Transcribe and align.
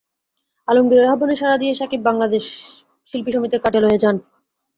আলমগীরের 0.67 1.07
আহ্বানে 1.07 1.35
সাড়া 1.39 1.57
দিয়ে 1.57 1.73
শাকিব 1.75 2.01
বাংলাদেশ 2.09 2.43
শিল্পী 3.13 3.31
সমিতির 3.33 3.63
কার্যালয়ে 3.63 4.01
যান। 4.03 4.15